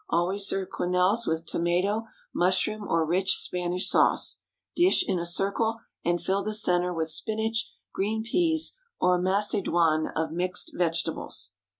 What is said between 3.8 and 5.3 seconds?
sauce. Dish in a